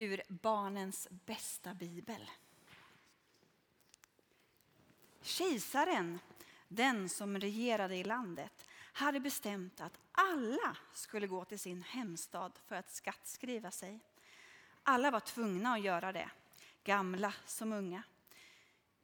ur 0.00 0.22
barnens 0.28 1.08
bästa 1.10 1.74
bibel. 1.74 2.30
Kejsaren, 5.22 6.18
den 6.68 7.08
som 7.08 7.40
regerade 7.40 7.96
i 7.96 8.04
landet, 8.04 8.66
hade 8.92 9.20
bestämt 9.20 9.80
att 9.80 9.98
alla 10.12 10.76
skulle 10.92 11.26
gå 11.26 11.44
till 11.44 11.58
sin 11.58 11.82
hemstad 11.82 12.52
för 12.66 12.76
att 12.76 12.94
skattskriva 12.94 13.70
sig. 13.70 14.00
Alla 14.82 15.10
var 15.10 15.20
tvungna 15.20 15.72
att 15.72 15.82
göra 15.82 16.12
det, 16.12 16.30
gamla 16.84 17.34
som 17.46 17.72
unga. 17.72 18.02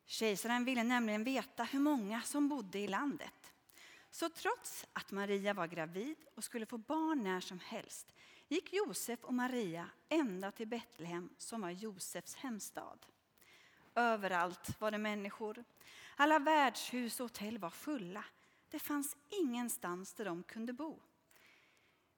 Kejsaren 0.07 0.65
ville 0.65 0.83
nämligen 0.83 1.25
veta 1.25 1.65
hur 1.65 1.81
många 1.81 2.23
som 2.23 2.49
bodde 2.49 2.79
i 2.79 2.89
landet. 2.89 3.53
Så 4.11 4.29
trots 4.29 4.87
att 4.93 5.11
Maria 5.11 5.55
var 5.55 5.67
gravid 5.67 6.17
och 6.35 6.45
skulle 6.45 6.67
få 6.67 6.79
barn 6.79 7.25
när 7.25 7.41
som 7.41 7.61
helst 7.65 8.13
gick 8.49 8.73
Josef 8.73 9.25
och 9.25 9.35
Maria 9.35 9.91
ända 10.09 10.53
till 10.53 10.69
Betlehem 10.69 11.31
som 11.39 11.61
var 11.61 11.71
Josefs 11.71 12.35
hemstad. 12.35 13.07
Överallt 13.95 14.81
var 14.81 14.91
det 14.91 14.99
människor. 14.99 15.65
Alla 16.17 16.39
värdshus 16.39 17.21
och 17.21 17.25
hotell 17.25 17.59
var 17.59 17.71
fulla. 17.71 18.25
Det 18.71 18.79
fanns 18.79 19.17
ingenstans 19.29 20.15
där 20.15 20.25
de 20.25 20.43
kunde 20.43 20.73
bo. 20.73 21.01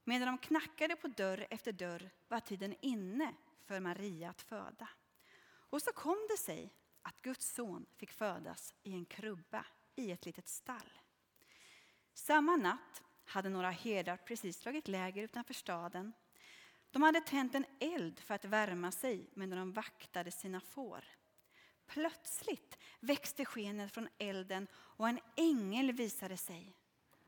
Medan 0.05 0.29
de 0.29 0.39
knackade 0.39 0.97
på 0.97 1.09
dörr 1.09 1.47
efter 1.51 1.73
dörr 1.73 2.11
var 2.29 2.41
tiden 2.41 2.75
inne 2.81 3.35
för 3.65 3.81
Maria 3.81 4.31
att 4.31 4.43
föda. 4.43 4.89
Och 5.71 5.83
så 5.83 5.93
kom 5.93 6.27
det 6.31 6.37
sig 6.37 6.73
att 7.03 7.23
Guds 7.23 7.55
son 7.55 7.87
fick 7.97 8.13
födas 8.13 8.75
i 8.83 8.93
en 8.93 9.05
krubba 9.05 9.65
i 9.95 10.11
ett 10.11 10.27
litet 10.27 10.49
stall. 10.49 10.93
Samma 12.15 12.57
natt 12.57 13.03
hade 13.29 13.49
några 13.49 13.71
herdar 13.71 14.17
precis 14.17 14.59
slagit 14.59 14.89
läger 14.89 15.23
utanför 15.23 15.55
staden. 15.55 16.13
De 16.91 17.03
hade 17.03 17.21
tänt 17.21 17.55
en 17.55 17.65
eld 17.81 18.21
för 18.21 18.35
att 18.35 18.45
värma 18.45 18.93
sig 18.93 19.31
medan 19.35 19.59
de 19.59 19.73
vaktade 19.73 20.31
sina 20.31 20.61
får. 20.61 21.05
Plötsligt 21.87 22.79
växte 23.01 23.45
skenet 23.45 23.93
från 23.93 24.09
elden 24.19 24.67
och 24.75 25.09
en 25.09 25.21
ängel 25.37 25.93
visade 25.93 26.37
sig. 26.37 26.77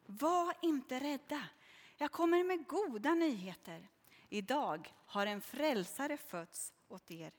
Var 0.07 0.55
inte 0.63 1.01
rädda, 1.01 1.49
jag 1.97 2.13
kommer 2.13 2.45
med 2.45 2.67
goda 2.67 3.15
nyheter. 3.15 3.89
Idag 4.29 4.95
har 5.07 5.27
en 5.27 5.41
frälsare 5.41 6.17
fötts 6.17 6.73
åt 6.89 7.11
er 7.11 7.33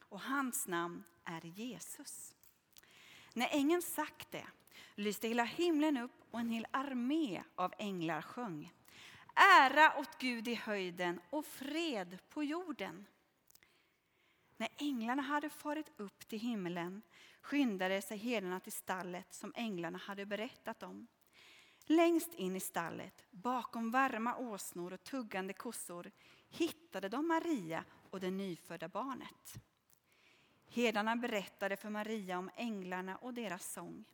och 0.00 0.20
hans 0.20 0.66
namn 0.66 1.04
är 1.24 1.40
Jesus. 1.44 2.34
När 3.32 3.48
ängeln 3.50 3.82
sagt 3.82 4.30
det 4.30 4.46
lyste 4.94 5.28
hela 5.28 5.44
himlen 5.44 5.96
upp 5.96 6.24
och 6.30 6.40
en 6.40 6.50
hel 6.50 6.66
armé 6.70 7.42
av 7.54 7.72
änglar 7.78 8.22
sjöng. 8.22 8.72
Ära 9.34 9.98
åt 9.98 10.18
Gud 10.18 10.48
i 10.48 10.54
höjden 10.54 11.20
och 11.30 11.46
fred 11.46 12.18
på 12.28 12.44
jorden. 12.44 13.06
När 14.56 14.68
änglarna 14.78 15.22
hade 15.22 15.50
farit 15.50 15.92
upp 15.96 16.28
till 16.28 16.40
himlen 16.40 17.02
skyndade 17.40 18.02
sig 18.02 18.18
herdarna 18.18 18.60
till 18.60 18.72
stallet 18.72 19.34
som 19.34 19.52
änglarna 19.56 19.98
hade 19.98 20.26
berättat 20.26 20.82
om. 20.82 21.06
Längst 21.86 22.34
in 22.34 22.56
i 22.56 22.60
stallet, 22.60 23.24
bakom 23.30 23.90
varma 23.90 24.36
åsnor 24.36 24.92
och 24.92 25.04
tuggande 25.04 25.52
kossor, 25.52 26.10
hittade 26.48 27.08
de 27.08 27.28
Maria 27.28 27.84
och 28.10 28.20
det 28.20 28.30
nyfödda 28.30 28.88
barnet. 28.88 29.54
Herdarna 30.66 31.16
berättade 31.16 31.76
för 31.76 31.90
Maria 31.90 32.38
om 32.38 32.50
änglarna 32.56 33.16
och 33.16 33.34
deras 33.34 33.72
sång. 33.72 34.04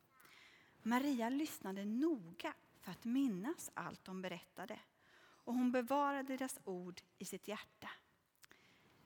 Maria 0.83 1.29
lyssnade 1.29 1.85
noga 1.85 2.53
för 2.79 2.91
att 2.91 3.05
minnas 3.05 3.71
allt 3.73 4.03
de 4.03 4.21
berättade 4.21 4.79
och 5.43 5.53
hon 5.53 5.71
bevarade 5.71 6.37
deras 6.37 6.59
ord 6.63 7.01
i 7.17 7.25
sitt 7.25 7.47
hjärta. 7.47 7.89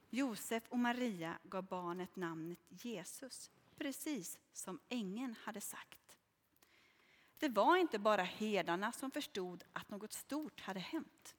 Josef 0.09 0.63
och 0.69 0.79
Maria 0.79 1.39
gav 1.43 1.63
barnet 1.63 2.15
namnet 2.15 2.59
Jesus, 2.69 3.51
precis 3.77 4.39
som 4.53 4.79
ängeln 4.89 5.35
hade 5.43 5.61
sagt. 5.61 6.17
Det 7.37 7.49
var 7.49 7.77
inte 7.77 7.99
bara 7.99 8.23
herdarna 8.23 8.91
som 8.91 9.11
förstod 9.11 9.63
att 9.73 9.89
något 9.89 10.13
stort 10.13 10.61
hade 10.61 10.79
hänt. 10.79 11.35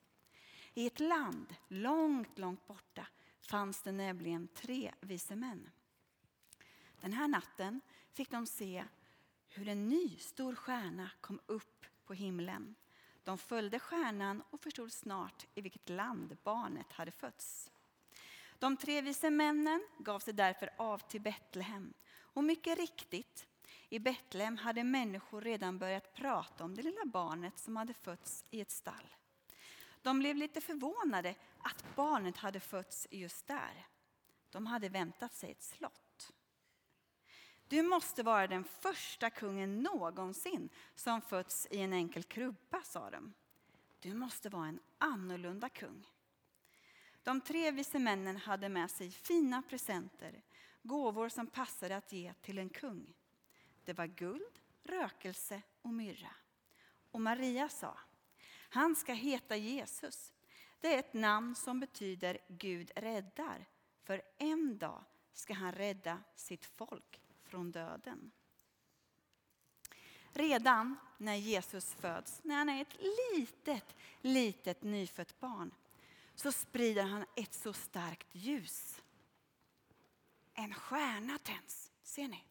I 0.74 0.86
ett 0.86 1.00
land 1.00 1.54
långt, 1.68 2.38
långt 2.38 2.66
borta 2.66 3.06
fanns 3.41 3.82
det 3.82 3.92
nämligen 3.92 4.48
tre 4.48 4.92
vise 5.00 5.36
män. 5.36 5.70
Den 7.00 7.12
här 7.12 7.28
natten 7.28 7.80
fick 8.12 8.30
de 8.30 8.47
se 8.47 8.84
hur 9.56 9.68
en 9.68 9.88
ny 9.88 10.16
stor 10.18 10.54
stjärna 10.54 11.10
kom 11.20 11.40
upp 11.46 11.86
på 12.04 12.14
himlen. 12.14 12.74
De 13.24 13.38
följde 13.38 13.78
stjärnan 13.78 14.42
och 14.50 14.60
förstod 14.60 14.92
snart 14.92 15.46
i 15.54 15.60
vilket 15.60 15.88
land 15.88 16.36
barnet 16.44 16.92
hade 16.92 17.10
fötts. 17.10 17.70
De 18.58 18.76
tre 18.76 19.00
vise 19.00 19.30
männen 19.30 19.86
gav 19.98 20.18
sig 20.18 20.34
därför 20.34 20.70
av 20.76 20.98
till 20.98 21.20
Betlehem. 21.20 21.94
Och 22.18 22.44
mycket 22.44 22.78
riktigt, 22.78 23.46
i 23.88 23.98
Betlehem 23.98 24.56
hade 24.56 24.84
människor 24.84 25.40
redan 25.40 25.78
börjat 25.78 26.14
prata 26.14 26.64
om 26.64 26.74
det 26.74 26.82
lilla 26.82 27.04
barnet 27.04 27.58
som 27.58 27.76
hade 27.76 27.94
fötts 27.94 28.44
i 28.50 28.60
ett 28.60 28.70
stall. 28.70 29.14
De 30.02 30.18
blev 30.18 30.36
lite 30.36 30.60
förvånade 30.60 31.34
att 31.58 31.84
barnet 31.96 32.36
hade 32.36 32.60
fötts 32.60 33.08
just 33.10 33.46
där. 33.46 33.86
De 34.50 34.66
hade 34.66 34.88
väntat 34.88 35.34
sig 35.34 35.50
ett 35.50 35.62
slott. 35.62 36.05
Du 37.69 37.82
måste 37.82 38.22
vara 38.22 38.47
den 38.47 38.65
första 38.65 39.31
kungen 39.31 39.82
någonsin 39.82 40.69
som 40.94 41.21
fötts 41.21 41.66
i 41.71 41.78
en 41.78 41.93
enkel 41.93 42.22
krubba, 42.22 42.82
sa 42.82 43.10
de. 43.10 43.32
Du 44.00 44.15
måste 44.15 44.49
vara 44.49 44.66
en 44.66 44.81
annorlunda 44.99 45.69
kung. 45.69 46.06
De 47.22 47.41
tre 47.41 47.71
vise 47.71 47.99
männen 47.99 48.37
hade 48.37 48.69
med 48.69 48.91
sig 48.91 49.10
fina 49.10 49.62
presenter, 49.62 50.43
gåvor 50.82 51.28
som 51.28 51.47
passade 51.47 51.97
att 51.97 52.12
ge 52.12 52.34
till 52.43 52.59
en 52.59 52.69
kung. 52.69 53.15
Det 53.84 53.93
var 53.93 54.06
guld, 54.06 54.60
rökelse 54.83 55.62
och 55.83 55.93
myrra. 55.93 56.34
Och 57.10 57.21
Maria 57.21 57.69
sa, 57.69 57.98
han 58.69 58.97
ska 58.97 59.12
heta 59.12 59.56
Jesus. 59.56 60.33
Det 60.81 60.94
är 60.94 60.98
ett 60.98 61.15
namn 61.15 61.54
som 61.54 61.81
betyder 61.81 62.38
Gud 62.48 62.91
räddar, 62.97 63.69
för 64.03 64.22
en 64.38 64.78
dag 64.78 65.04
ska 65.33 65.54
han 65.54 65.72
rädda 65.72 66.22
sitt 66.34 66.66
folk 66.66 67.21
från 67.46 67.70
döden. 67.70 68.30
Redan 70.32 70.96
när 71.18 71.34
Jesus 71.34 71.94
föds, 71.94 72.40
när 72.44 72.54
han 72.54 72.68
är 72.68 72.82
ett 72.82 72.96
litet, 73.36 73.96
litet 74.20 74.82
nyfött 74.82 75.40
barn, 75.40 75.74
så 76.34 76.52
sprider 76.52 77.02
han 77.02 77.24
ett 77.36 77.54
så 77.54 77.72
starkt 77.72 78.28
ljus. 78.32 79.02
En 80.54 80.74
stjärna 80.74 81.38
tänds, 81.38 81.92
ser 82.02 82.28
ni? 82.28 82.44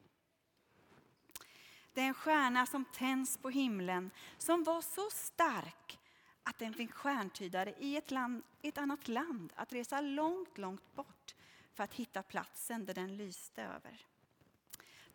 Det 1.94 2.02
är 2.02 2.08
en 2.08 2.14
stjärna 2.14 2.66
som 2.66 2.86
tänds 2.86 3.38
på 3.38 3.50
himlen 3.50 4.12
som 4.38 4.64
var 4.64 4.82
så 4.82 5.10
stark 5.10 6.00
att 6.44 6.60
den 6.60 6.74
fick 6.74 6.92
stjärntydare 6.92 7.74
i 7.80 7.98
ett, 7.98 8.12
land, 8.12 8.44
ett 8.62 8.78
annat 8.78 9.08
land 9.08 9.54
att 9.56 9.74
resa 9.74 10.02
långt, 10.02 10.58
långt 10.58 10.96
bort 10.96 11.36
för 11.74 11.84
att 11.84 11.94
hitta 11.94 12.24
platsen 12.24 12.86
där 12.86 12.94
den 12.94 13.18
lyste 13.18 13.64
över. 13.64 14.06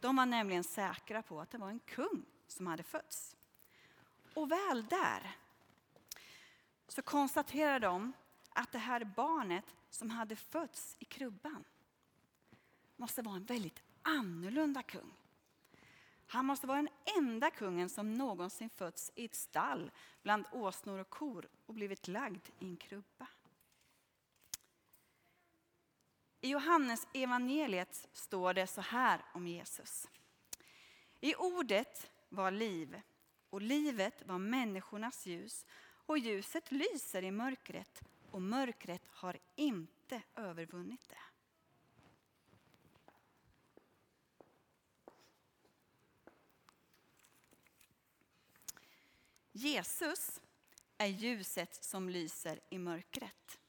De 0.01 0.17
var 0.17 0.27
nämligen 0.27 0.65
säkra 0.65 1.23
på 1.23 1.41
att 1.41 1.51
det 1.51 1.59
var 1.59 1.69
en 1.69 1.81
kung 1.81 2.25
som 2.47 2.67
hade 2.67 2.83
fötts. 2.83 3.37
Och 4.35 4.51
väl 4.51 4.87
där 4.87 5.37
så 6.89 7.03
konstaterade 7.03 7.87
de 7.87 8.13
att 8.51 8.73
det 8.73 8.79
här 8.79 9.05
barnet 9.05 9.75
som 9.91 10.11
hade 10.11 10.37
fötts 10.37 10.97
i 10.99 11.05
krubban 11.05 11.65
måste 12.97 13.23
vara 13.23 13.37
en 13.37 13.45
väldigt 13.45 13.83
annorlunda 14.03 14.83
kung. 14.83 15.15
Han 16.27 16.47
måste 16.47 16.67
vara 16.67 16.77
den 16.77 16.89
enda 17.19 17.51
kungen 17.51 17.89
som 17.89 18.15
någonsin 18.15 18.71
fötts 18.71 19.13
i 19.15 19.25
ett 19.25 19.35
stall 19.35 19.91
bland 20.23 20.45
åsnor 20.53 20.99
och 20.99 21.11
kor 21.11 21.49
och 21.67 21.75
blivit 21.75 22.09
lagd 22.09 22.47
i 22.59 22.69
en 22.69 22.77
krubba. 22.77 23.27
I 26.41 26.49
Johannes 26.49 27.07
evangeliet 27.15 28.09
står 28.13 28.55
det 28.55 28.67
så 28.67 28.81
här 28.81 29.25
om 29.33 29.47
Jesus. 29.47 30.09
I 31.21 31.35
ordet 31.35 32.11
var 32.29 32.51
liv 32.51 33.01
och 33.51 33.63
livet 33.63 34.23
var 34.27 34.39
människornas 34.39 35.27
ljus 35.27 35.67
och 36.07 36.19
ljuset 36.19 36.73
lyser 36.73 37.23
i 37.25 37.31
mörkret 37.31 38.03
och 38.31 38.43
mörkret 38.43 39.03
har 39.09 39.39
inte 39.57 40.23
övervunnit 40.37 41.09
det. 41.09 41.19
Jesus 49.53 50.41
är 50.99 51.07
ljuset 51.07 51.85
som 51.85 52.09
lyser 52.09 52.61
i 52.71 52.79
mörkret. 52.79 53.60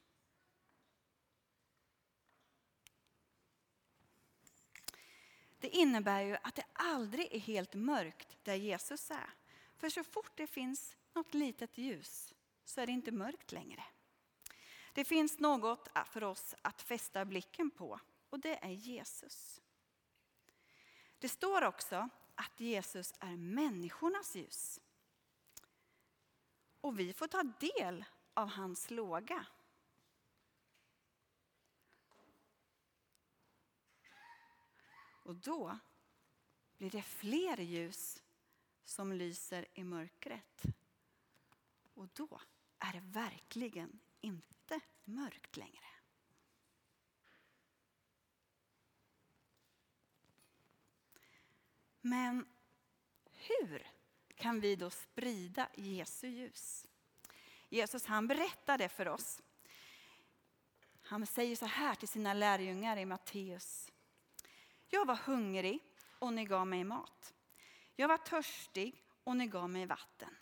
Det 5.61 5.69
innebär 5.69 6.21
ju 6.21 6.37
att 6.43 6.55
det 6.55 6.65
aldrig 6.73 7.33
är 7.33 7.39
helt 7.39 7.73
mörkt 7.73 8.37
där 8.43 8.55
Jesus 8.55 9.11
är. 9.11 9.33
För 9.77 9.89
så 9.89 10.03
fort 10.03 10.31
det 10.35 10.47
finns 10.47 10.97
något 11.13 11.33
litet 11.33 11.77
ljus 11.77 12.33
så 12.65 12.81
är 12.81 12.85
det 12.85 12.91
inte 12.91 13.11
mörkt 13.11 13.51
längre. 13.51 13.83
Det 14.93 15.05
finns 15.05 15.39
något 15.39 15.87
för 16.05 16.23
oss 16.23 16.55
att 16.61 16.81
fästa 16.81 17.25
blicken 17.25 17.71
på 17.71 17.99
och 18.29 18.39
det 18.39 18.63
är 18.63 18.71
Jesus. 18.71 19.61
Det 21.19 21.29
står 21.29 21.61
också 21.61 22.09
att 22.35 22.59
Jesus 22.59 23.13
är 23.19 23.37
människornas 23.37 24.35
ljus. 24.35 24.79
Och 26.81 26.99
vi 26.99 27.13
får 27.13 27.27
ta 27.27 27.43
del 27.43 28.05
av 28.33 28.47
hans 28.47 28.91
låga. 28.91 29.45
Och 35.23 35.35
då 35.35 35.79
blir 36.77 36.89
det 36.89 37.01
fler 37.01 37.57
ljus 37.57 38.23
som 38.85 39.13
lyser 39.13 39.67
i 39.73 39.83
mörkret. 39.83 40.63
Och 41.93 42.07
då 42.13 42.41
är 42.79 42.93
det 42.93 42.99
verkligen 42.99 43.99
inte 44.21 44.79
mörkt 45.03 45.57
längre. 45.57 45.85
Men 52.01 52.45
hur 53.31 53.87
kan 54.35 54.59
vi 54.59 54.75
då 54.75 54.89
sprida 54.89 55.69
Jesu 55.75 56.27
ljus? 56.27 56.87
Jesus 57.69 58.05
han 58.05 58.27
berättade 58.27 58.89
för 58.89 59.07
oss. 59.07 59.41
Han 61.01 61.25
säger 61.25 61.55
så 61.55 61.65
här 61.65 61.95
till 61.95 62.07
sina 62.07 62.33
lärjungar 62.33 62.97
i 62.97 63.05
Matteus. 63.05 63.90
Jag 64.93 65.05
var 65.05 65.15
hungrig 65.15 65.79
och 66.19 66.33
ni 66.33 66.45
gav 66.45 66.67
mig 66.67 66.83
mat. 66.83 67.33
Jag 67.95 68.07
var 68.07 68.17
törstig 68.17 69.03
och 69.23 69.37
ni 69.37 69.47
gav 69.47 69.69
mig 69.69 69.85
vatten. 69.85 70.35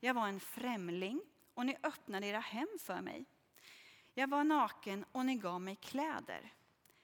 Jag 0.00 0.14
var 0.14 0.28
en 0.28 0.40
främling 0.40 1.20
och 1.54 1.66
ni 1.66 1.76
öppnade 1.82 2.26
era 2.26 2.40
hem 2.40 2.68
för 2.80 3.00
mig. 3.00 3.24
Jag 4.14 4.30
var 4.30 4.44
naken 4.44 5.04
och 5.12 5.26
ni 5.26 5.34
gav 5.34 5.60
mig 5.60 5.76
kläder. 5.76 6.54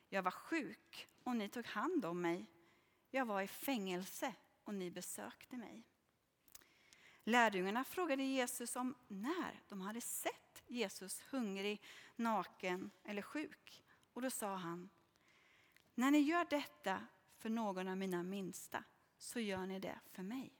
Jag 0.08 0.22
var 0.22 0.30
sjuk 0.30 1.08
och 1.24 1.36
ni 1.36 1.48
tog 1.48 1.66
hand 1.66 2.04
om 2.04 2.20
mig. 2.20 2.46
Jag 3.10 3.26
var 3.26 3.42
i 3.42 3.48
fängelse 3.48 4.34
och 4.64 4.74
ni 4.74 4.90
besökte 4.90 5.56
mig. 5.56 5.82
Lärjungarna 7.24 7.84
frågade 7.84 8.22
Jesus 8.22 8.76
om 8.76 8.94
när 9.08 9.60
de 9.68 9.80
hade 9.80 10.00
sett 10.00 10.62
Jesus 10.66 11.22
hungrig, 11.30 11.82
naken 12.16 12.90
eller 13.04 13.22
sjuk. 13.22 13.82
Och 14.12 14.22
då 14.22 14.30
sa 14.30 14.54
han, 14.54 14.88
när 15.96 16.10
ni 16.10 16.18
gör 16.18 16.46
detta 16.50 17.06
för 17.38 17.48
någon 17.48 17.88
av 17.88 17.96
mina 17.96 18.22
minsta 18.22 18.84
så 19.18 19.40
gör 19.40 19.66
ni 19.66 19.78
det 19.78 19.98
för 20.12 20.22
mig. 20.22 20.52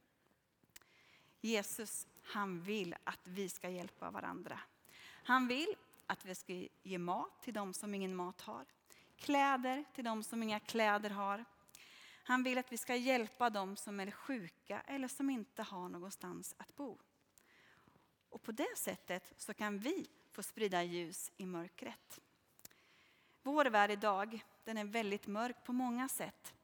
Jesus 1.40 2.06
han 2.22 2.60
vill 2.60 2.94
att 3.04 3.20
vi 3.28 3.48
ska 3.48 3.68
hjälpa 3.68 4.10
varandra. 4.10 4.60
Han 5.02 5.48
vill 5.48 5.74
att 6.06 6.24
vi 6.24 6.34
ska 6.34 6.66
ge 6.82 6.98
mat 6.98 7.42
till 7.42 7.54
de 7.54 7.74
som 7.74 7.94
ingen 7.94 8.16
mat 8.16 8.40
har. 8.40 8.64
Kläder 9.16 9.84
till 9.94 10.04
de 10.04 10.22
som 10.22 10.42
inga 10.42 10.60
kläder 10.60 11.10
har. 11.10 11.44
Han 12.22 12.42
vill 12.42 12.58
att 12.58 12.72
vi 12.72 12.76
ska 12.76 12.96
hjälpa 12.96 13.50
dem 13.50 13.76
som 13.76 14.00
är 14.00 14.10
sjuka 14.10 14.80
eller 14.80 15.08
som 15.08 15.30
inte 15.30 15.62
har 15.62 15.88
någonstans 15.88 16.54
att 16.58 16.76
bo. 16.76 16.98
Och 18.28 18.42
på 18.42 18.52
det 18.52 18.76
sättet 18.76 19.32
så 19.36 19.54
kan 19.54 19.78
vi 19.78 20.06
få 20.30 20.42
sprida 20.42 20.82
ljus 20.82 21.32
i 21.36 21.46
mörkret. 21.46 22.20
Vår 23.42 23.64
värld 23.64 23.90
idag 23.90 24.44
den 24.66 24.78
är 24.78 24.84
väldigt 24.84 25.26
mörk 25.26 25.64
på 25.64 25.72
många 25.72 26.08
sätt. 26.08 26.54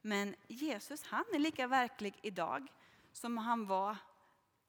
Men 0.00 0.34
Jesus 0.48 1.02
han 1.02 1.24
är 1.34 1.38
lika 1.38 1.66
verklig 1.66 2.18
idag 2.22 2.66
som 3.12 3.38
han 3.38 3.66
var 3.66 3.96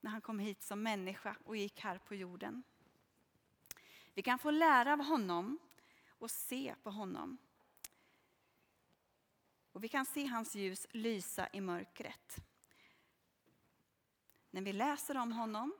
när 0.01 0.11
han 0.11 0.21
kom 0.21 0.39
hit 0.39 0.63
som 0.63 0.83
människa 0.83 1.35
och 1.45 1.57
gick 1.57 1.79
här 1.79 1.97
på 1.97 2.15
jorden. 2.15 2.63
Vi 4.13 4.21
kan 4.21 4.39
få 4.39 4.51
lära 4.51 4.93
av 4.93 5.03
honom 5.03 5.59
och 6.07 6.31
se 6.31 6.75
på 6.83 6.91
honom. 6.91 7.37
Och 9.71 9.83
vi 9.83 9.87
kan 9.87 10.05
se 10.05 10.25
hans 10.25 10.55
ljus 10.55 10.87
lysa 10.91 11.47
i 11.53 11.61
mörkret. 11.61 12.37
När 14.51 14.61
vi 14.61 14.73
läser 14.73 15.17
om 15.17 15.31
honom, 15.31 15.73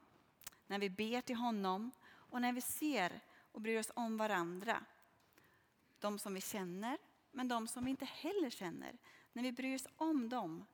när 0.67 0.79
vi 0.79 0.89
ber 0.89 1.21
till 1.21 1.35
honom 1.35 1.91
och 2.09 2.41
när 2.41 2.53
vi 2.53 2.61
ser 2.61 3.21
och 3.51 3.61
bryr 3.61 3.79
oss 3.79 3.91
om 3.95 4.17
varandra. 4.17 4.85
De 5.99 6.19
som 6.19 6.33
vi 6.33 6.41
känner, 6.41 6.97
men 7.31 7.47
de 7.47 7.67
som 7.67 7.83
vi 7.83 7.91
inte 7.91 8.05
heller 8.05 8.49
känner. 8.49 8.97
När 9.33 9.43
vi 9.43 9.51
bryr 9.51 9.75
oss 9.75 9.87
om 9.95 10.29
dem, 10.29 10.65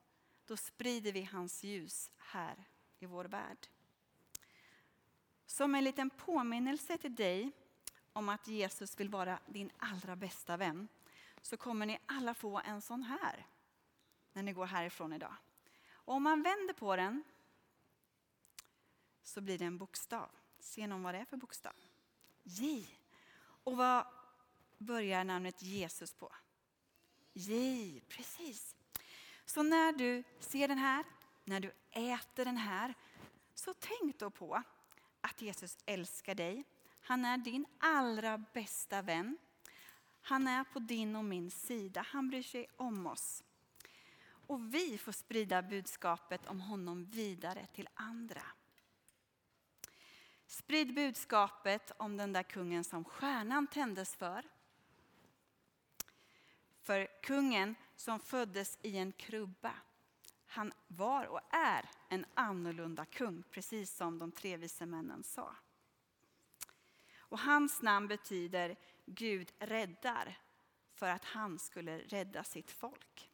då 0.46 0.58
sprider 0.58 1.12
vi 1.12 1.24
hans 1.24 1.64
ljus 1.64 2.12
här 2.18 2.64
i 3.00 3.06
vår 3.06 3.26
värld. 3.26 3.68
Som 5.46 5.76
en 5.76 5.84
liten 5.84 6.10
påminnelse 6.10 6.98
till 6.98 7.16
dig 7.16 7.52
om 8.14 8.30
att 8.30 8.48
Jesus 8.48 9.00
vill 9.00 9.10
vara 9.10 9.40
din 9.46 9.72
allra 9.78 10.16
bästa 10.16 10.58
vän 10.58 10.88
så 11.42 11.58
kommer 11.58 11.86
ni 11.86 12.00
alla 12.06 12.34
få 12.34 12.62
en 12.66 12.82
sån 12.82 13.04
här 13.04 13.48
när 14.34 14.44
ni 14.44 14.54
går 14.54 14.66
härifrån 14.66 15.14
idag. 15.14 15.36
Och 15.92 16.14
om 16.14 16.24
man 16.24 16.44
vänder 16.44 16.74
på 16.74 16.96
den 16.96 17.24
så 19.24 19.42
blir 19.42 19.58
det 19.58 19.66
en 19.66 19.78
bokstav. 19.78 20.30
Ser 20.60 20.88
någon 20.88 21.04
vad 21.04 21.14
det 21.14 21.20
är 21.20 21.26
för 21.26 21.38
bokstav? 21.38 21.74
J. 22.44 22.88
Och 23.38 23.78
vad 23.78 24.08
börjar 24.86 25.24
namnet 25.24 25.62
Jesus 25.62 26.14
på? 26.14 26.32
J, 27.34 28.02
precis. 28.08 28.76
Så 29.46 29.64
när 29.64 29.92
du 29.92 30.24
ser 30.40 30.68
den 30.68 30.78
här, 30.78 31.06
när 31.44 31.60
du 31.60 31.72
äter 31.92 32.46
den 32.46 32.58
här, 32.58 32.94
så 33.54 33.74
tänk 33.74 34.20
då 34.20 34.30
på 34.30 34.64
att 35.22 35.42
Jesus 35.42 35.78
älskar 35.86 36.36
dig. 36.36 36.64
Han 37.02 37.26
är 37.26 37.38
din 37.38 37.66
allra 37.80 38.38
bästa 38.38 39.02
vän. 39.02 39.38
Han 40.22 40.48
är 40.48 40.64
på 40.64 40.80
din 40.80 41.16
och 41.16 41.26
min 41.26 41.52
sida. 41.52 42.06
Han 42.08 42.30
bryr 42.30 42.44
sig 42.44 42.68
om 42.78 43.08
oss. 43.08 43.44
Och 44.48 44.74
vi 44.74 44.98
får 44.98 45.12
sprida 45.12 45.62
budskapet 45.62 46.46
om 46.46 46.62
honom 46.62 47.06
vidare 47.06 47.68
till 47.74 47.90
andra. 47.94 48.42
Sprid 50.48 50.94
budskapet 50.94 51.92
om 51.98 52.18
den 52.18 52.34
där 52.34 52.44
kungen 52.44 52.84
som 52.84 53.04
stjärnan 53.04 53.68
tändes 53.68 54.16
för. 54.16 54.55
För 56.86 57.08
kungen 57.22 57.76
som 57.96 58.20
föddes 58.20 58.78
i 58.82 58.98
en 58.98 59.12
krubba, 59.12 59.74
han 60.46 60.74
var 60.88 61.26
och 61.26 61.40
är 61.50 61.90
en 62.10 62.26
annorlunda 62.34 63.06
kung, 63.06 63.44
precis 63.52 63.96
som 63.96 64.20
de 64.20 64.32
tre 64.32 64.58
vise 64.58 64.86
männen 64.86 65.24
sa. 65.24 65.56
Och 67.18 67.40
hans 67.40 67.82
namn 67.82 68.08
betyder 68.08 68.76
Gud 69.06 69.52
räddar, 69.60 70.40
för 70.94 71.10
att 71.10 71.26
han 71.26 71.60
skulle 71.60 72.00
rädda 72.00 72.44
sitt 72.44 72.72
folk. 72.72 73.32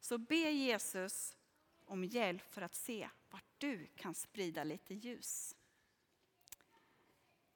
Så 0.00 0.18
be 0.18 0.50
Jesus 0.50 1.36
om 1.84 2.04
hjälp 2.04 2.52
för 2.52 2.62
att 2.62 2.74
se 2.74 3.08
vart 3.30 3.44
du 3.58 3.86
kan 3.86 4.14
sprida 4.14 4.64
lite 4.64 4.94
ljus. 4.94 5.56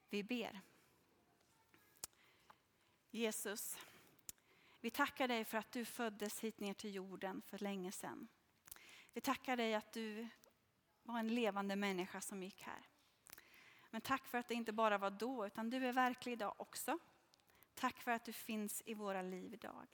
Vi 0.09 0.23
ber. 0.23 0.61
Jesus, 3.11 3.77
vi 4.87 4.91
tackar 4.91 5.27
dig 5.27 5.45
för 5.45 5.57
att 5.57 5.71
du 5.71 5.85
föddes 5.85 6.39
hit 6.39 6.59
ner 6.59 6.73
till 6.73 6.95
jorden 6.95 7.41
för 7.41 7.59
länge 7.59 7.91
sedan. 7.91 8.27
Vi 9.13 9.21
tackar 9.21 9.57
dig 9.57 9.75
att 9.75 9.93
du 9.93 10.27
var 11.03 11.19
en 11.19 11.35
levande 11.35 11.75
människa 11.75 12.21
som 12.21 12.43
gick 12.43 12.61
här. 12.61 12.87
Men 13.89 14.01
tack 14.01 14.25
för 14.25 14.37
att 14.37 14.47
det 14.47 14.53
inte 14.53 14.71
bara 14.71 14.97
var 14.97 15.09
då, 15.09 15.45
utan 15.45 15.69
du 15.69 15.87
är 15.87 15.93
verklig 15.93 16.33
idag 16.33 16.53
också. 16.57 16.99
Tack 17.73 18.01
för 18.01 18.11
att 18.11 18.25
du 18.25 18.33
finns 18.33 18.83
i 18.85 18.93
våra 18.93 19.21
liv 19.21 19.53
idag. 19.53 19.87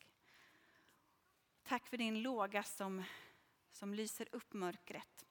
Tack 1.64 1.88
för 1.88 1.98
din 1.98 2.22
låga 2.22 2.64
som, 2.64 3.04
som 3.72 3.94
lyser 3.94 4.28
upp 4.32 4.54
mörkret. 4.54 5.26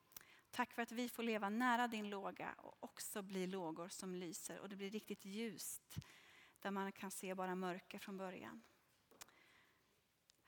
Tack 0.51 0.73
för 0.73 0.83
att 0.83 0.93
vi 0.93 1.09
får 1.09 1.23
leva 1.23 1.49
nära 1.49 1.89
din 1.89 2.11
låga 2.11 2.55
och 2.59 2.85
också 2.85 3.23
bli 3.23 3.47
lågor 3.47 3.89
som 3.89 4.15
lyser 4.15 4.59
och 4.59 4.69
det 4.69 4.77
blir 4.77 4.91
riktigt 4.91 5.25
ljust 5.25 5.97
där 6.61 6.71
man 6.71 6.93
kan 6.93 7.11
se 7.11 7.35
bara 7.35 7.55
mörker 7.55 7.99
från 7.99 8.17
början. 8.17 8.63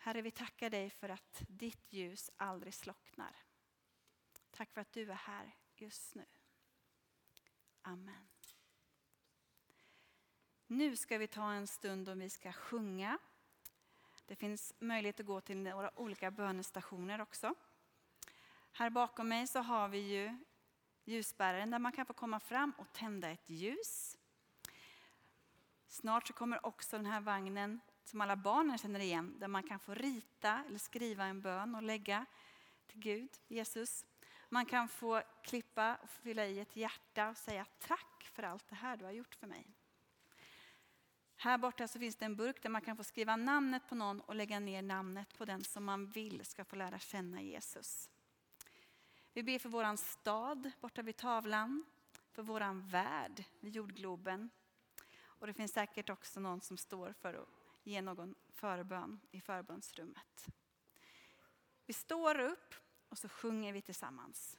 Herre, 0.05 0.23
vi 0.23 0.31
tackar 0.31 0.71
dig 0.71 0.91
för 0.91 1.09
att 1.09 1.43
ditt 1.49 1.93
ljus 1.93 2.31
aldrig 2.37 2.75
slocknar. 2.75 3.37
Tack 4.51 4.73
för 4.73 4.81
att 4.81 4.93
du 4.93 5.11
är 5.11 5.15
här 5.15 5.57
just 5.75 6.15
nu. 6.15 6.25
Amen. 7.83 8.29
Nu 10.67 10.97
ska 10.97 11.19
vi 11.19 11.27
ta 11.27 11.53
en 11.53 11.67
stund 11.67 12.09
och 12.09 12.21
vi 12.21 12.31
ska 12.31 12.53
sjunga. 12.53 13.19
Det 14.27 14.37
finns 14.37 14.75
möjlighet 14.79 15.21
att 15.21 15.27
gå 15.27 15.41
till 15.41 15.59
några 15.59 15.99
olika 15.99 16.31
bönestationer 16.31 17.21
också. 17.21 17.55
Här 18.73 18.91
bakom 18.91 19.29
mig 19.29 19.47
så 19.47 19.59
har 19.59 19.89
vi 19.89 19.99
ju 19.99 20.39
ljusbäraren 21.05 21.71
där 21.71 21.79
man 21.79 21.93
kan 21.93 22.07
få 22.07 22.13
komma 22.13 22.41
fram 22.41 22.73
och 22.79 22.93
tända 22.93 23.31
ett 23.31 23.51
ljus. 23.51 24.17
Snart 25.89 26.27
så 26.27 26.33
kommer 26.33 26.67
också 26.67 26.97
den 26.97 27.07
här 27.07 27.21
vagnen 27.21 27.81
som 28.05 28.21
alla 28.21 28.37
barnen 28.37 28.79
känner 28.79 29.01
igen, 29.01 29.37
där 29.39 29.49
man 29.49 29.63
kan 29.63 29.79
få 29.79 29.95
rita 29.95 30.65
eller 30.67 30.79
skriva 30.79 31.25
en 31.25 31.41
bön 31.41 31.75
och 31.75 31.83
lägga 31.83 32.27
till 32.87 33.01
Gud, 33.01 33.31
Jesus. 33.49 34.07
Man 34.49 34.67
kan 34.67 34.89
få 34.89 35.23
klippa 35.43 35.97
och 36.03 36.11
fylla 36.11 36.47
i 36.47 36.61
ett 36.61 36.77
hjärta 36.77 37.29
och 37.29 37.37
säga 37.37 37.67
tack 37.79 38.31
för 38.33 38.43
allt 38.43 38.69
det 38.69 38.75
här 38.75 38.97
du 38.97 39.05
har 39.05 39.13
gjort 39.13 39.35
för 39.35 39.47
mig. 39.47 39.67
Här 41.37 41.59
borta 41.59 41.89
så 41.89 41.99
finns 41.99 42.17
det 42.17 42.25
en 42.25 42.37
burk 42.37 42.63
där 42.63 42.71
man 42.71 42.83
kan 42.83 42.97
få 42.97 43.05
skriva 43.05 43.37
namnet 43.37 43.89
på 43.89 43.95
någon 43.95 44.21
och 44.21 44.35
lägga 44.35 44.61
ner 44.61 44.83
namnet 44.83 45.39
på 45.39 45.45
den 45.45 45.65
som 45.65 45.85
man 45.85 46.11
vill 46.11 46.45
ska 46.45 46.65
få 46.65 46.77
lära 46.77 46.99
känna 46.99 47.43
Jesus. 47.43 48.11
Vi 49.33 49.43
ber 49.43 49.59
för 49.59 49.69
våran 49.69 49.97
stad 49.99 50.71
borta 50.81 51.03
vid 51.03 51.17
tavlan, 51.17 51.85
för 52.33 52.43
våran 52.43 52.89
värld 52.89 53.45
vid 53.61 53.77
jordgloben. 53.77 54.51
Och 55.23 55.47
det 55.47 55.55
finns 55.55 55.73
säkert 55.73 56.11
också 56.11 56.41
någon 56.41 56.61
som 56.61 56.77
står 56.77 57.13
för 57.13 57.35
att 57.35 57.64
ge 57.85 58.03
någon 58.03 58.35
förbön 58.49 59.21
i 59.31 59.41
förbönsrummet. 59.41 60.47
Vi 61.87 61.93
står 61.93 62.41
upp 62.41 62.75
och 63.09 63.19
så 63.19 63.29
sjunger 63.29 63.73
vi 63.73 63.83
tillsammans. 63.83 64.59